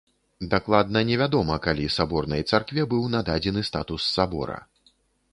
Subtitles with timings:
[0.51, 4.57] Дакладна невядома, калі саборнай царкве быў нададзены статус сабора.